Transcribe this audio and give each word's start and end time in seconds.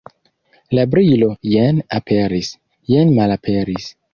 La 0.77 0.85
brilo 0.93 1.27
jen 1.51 1.83
aperis, 1.99 2.51
jen 2.95 3.17
malaperis. 3.21 3.93